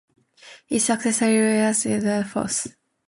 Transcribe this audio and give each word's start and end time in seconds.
Its 0.67 0.85
successor 0.85 1.25
is 1.27 1.27
the 1.37 1.41
Royal 1.59 1.73
Saudi 1.75 2.07
Air 2.07 2.23
Force. 2.25 2.67